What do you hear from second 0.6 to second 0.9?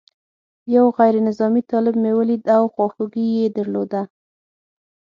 یو